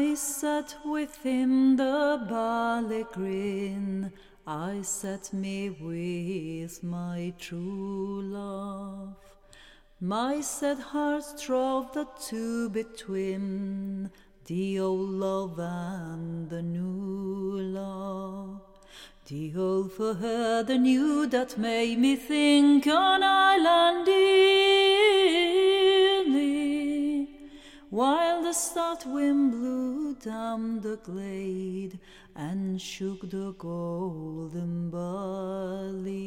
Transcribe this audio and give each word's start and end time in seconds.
I 0.00 0.14
sat 0.14 0.76
within 0.82 1.76
the 1.76 2.24
barley 2.26 3.04
green, 3.12 4.10
I 4.46 4.80
sat 4.80 5.30
me 5.30 5.68
with 5.68 6.82
my 6.82 7.34
true 7.38 8.22
love. 8.22 9.14
My 10.00 10.40
sad 10.40 10.78
heart 10.78 11.24
strove 11.24 11.92
the 11.92 12.06
two 12.18 12.70
between 12.70 14.10
the 14.46 14.80
old 14.80 15.10
love 15.10 15.58
and 15.58 16.48
the 16.48 16.62
new 16.62 17.60
love. 17.60 18.62
The 19.26 19.52
old 19.54 19.92
for 19.92 20.14
her, 20.14 20.62
the 20.62 20.78
new 20.78 21.26
that 21.26 21.58
made 21.58 21.98
me 21.98 22.16
think 22.16 22.86
on 22.86 23.22
Ireland 23.22 23.50
dearly. 23.60 23.79
While 27.90 28.42
the 28.44 28.52
south 28.52 29.04
wind 29.04 29.50
blew 29.50 30.14
down 30.14 30.80
the 30.80 30.96
glade 30.96 31.98
and 32.36 32.80
shook 32.80 33.28
the 33.28 33.52
golden 33.58 34.90
barley. 34.90 36.20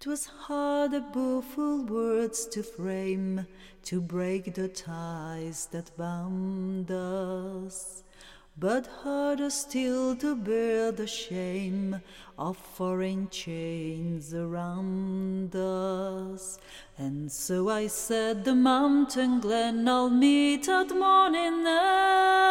'Twas 0.00 0.26
hard 0.26 0.90
the 0.90 1.00
bufful 1.00 1.86
words 1.88 2.46
to 2.46 2.64
frame, 2.64 3.46
to 3.84 4.00
break 4.00 4.54
the 4.54 4.66
ties 4.66 5.66
that 5.66 5.96
bound 5.96 6.90
us, 6.90 8.02
but 8.60 8.88
harder 9.04 9.50
still 9.50 10.16
to 10.16 10.34
bear 10.34 10.90
the 10.90 11.06
shame 11.06 12.00
of 12.36 12.56
foreign 12.56 13.28
chains 13.28 14.34
around 14.34 15.54
us. 15.54 16.58
And 16.96 17.30
so 17.30 17.68
I 17.68 17.86
said, 17.86 18.44
The 18.44 18.56
mountain 18.56 19.38
glen 19.40 19.86
I'll 19.86 20.10
meet 20.10 20.68
at 20.68 20.88
morning 20.88 21.64
early 21.66 22.48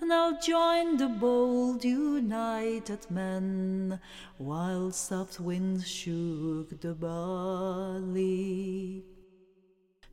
and 0.00 0.12
I'll 0.12 0.40
join 0.40 0.96
the 0.96 1.08
bold 1.08 1.84
united 1.84 3.10
men 3.10 3.98
while 4.36 4.92
soft 4.92 5.40
winds 5.40 5.88
shook 5.88 6.80
the 6.80 6.94
barley. 6.94 7.98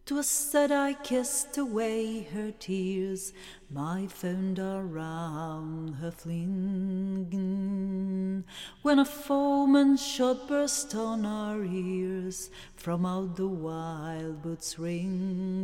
'Twas 0.08 0.30
said 0.30 0.72
I 0.72 0.94
kissed 0.94 1.58
away 1.58 2.22
her 2.31 2.52
tears, 2.52 3.34
my 3.72 4.06
fond 4.06 4.59
around 4.59 5.95
her 5.95 6.12
flinging, 6.12 7.34
when 8.84 9.00
a 9.00 9.06
foeman's 9.06 10.06
shot 10.06 10.47
burst 10.47 10.94
on 10.94 11.25
our 11.25 11.66
ears 11.66 12.52
from 12.75 13.03
out 13.03 13.36
the 13.36 13.47
wild 13.47 14.44
boots 14.44 14.78
ringing. 14.78 15.64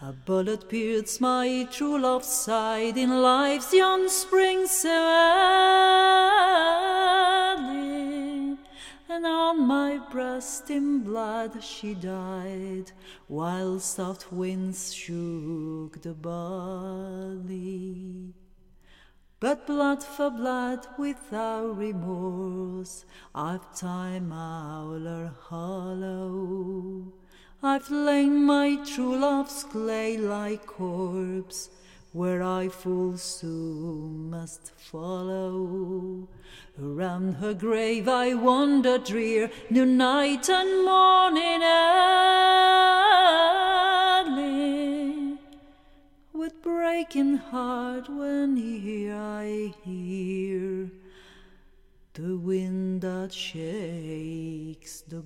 A 0.00 0.12
bullet 0.12 0.68
pierced 0.68 1.20
my 1.20 1.66
true 1.72 1.98
love's 1.98 2.28
side 2.28 2.96
in 2.96 3.20
life's 3.20 3.74
young 3.74 4.08
spring 4.08 4.68
so 4.68 4.88
on 9.48 9.66
my 9.66 9.96
breast 10.10 10.68
in 10.68 11.00
blood 11.00 11.62
she 11.62 11.94
died, 11.94 12.92
while 13.28 13.78
soft 13.80 14.30
winds 14.30 14.92
shook 14.92 16.02
the 16.02 16.12
barley. 16.12 17.64
But 19.40 19.66
blood 19.66 20.02
for 20.02 20.28
blood 20.28 20.86
without 20.98 21.78
remorse, 21.78 23.06
I've 23.34 23.74
time 23.74 24.28
Oulart 24.32 25.32
Hollow. 25.48 27.14
I've 27.62 27.90
lain 27.90 28.44
my 28.44 28.76
true 28.84 29.16
love's 29.16 29.64
clay 29.64 30.18
like 30.18 30.66
corpse, 30.66 31.70
where 32.12 32.42
I 32.42 32.68
full 32.68 33.16
soon 33.16 34.28
must 34.28 34.72
follow. 34.76 35.97
Around 36.98 37.34
her 37.34 37.54
grave 37.54 38.08
I 38.08 38.34
wander 38.34 38.98
drear, 38.98 39.52
noon, 39.70 39.98
night, 39.98 40.50
and 40.50 40.84
morning 40.84 41.62
early. 44.42 45.38
With 46.32 46.60
breaking 46.60 47.36
heart 47.36 48.08
when 48.08 48.56
here 48.56 49.14
I 49.14 49.72
hear 49.84 50.90
the 52.14 52.36
wind 52.36 53.02
that 53.02 53.32
shakes 53.32 55.02
the. 55.02 55.22